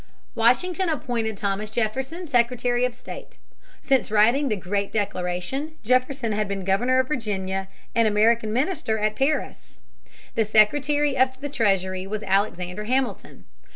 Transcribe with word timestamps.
Washington 0.33 0.89
appointed 0.89 1.37
Thomas 1.37 1.69
Jefferson 1.69 2.25
Secretary 2.25 2.85
of 2.85 2.95
State. 2.95 3.37
Since 3.83 4.09
writing 4.09 4.49
the 4.49 4.55
Great 4.55 4.91
Declaration, 4.91 5.73
Jefferson 5.83 6.31
had 6.31 6.47
been 6.47 6.63
governor 6.63 6.97
of 6.99 7.07
Virginia 7.07 7.67
and 7.93 8.07
American 8.07 8.51
minister 8.51 8.97
at 8.97 9.15
Paris. 9.15 9.75
The 10.33 10.43
Secretary 10.45 11.15
of 11.15 11.39
the 11.39 11.49
Treasury 11.49 12.07
was 12.07 12.23
Alexander 12.23 12.85
Hamilton. 12.85 13.45